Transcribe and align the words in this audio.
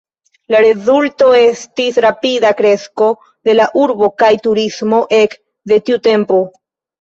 La 0.51 0.59
rezulto 0.67 1.27
estis 1.39 1.99
rapida 2.05 2.51
kresko 2.61 3.09
de 3.51 3.55
la 3.59 3.67
urbo 3.83 4.11
kaj 4.23 4.31
turismo 4.47 5.03
ek 5.19 5.37
de 5.73 5.81
tiu 5.91 6.01
tempo. 6.11 6.43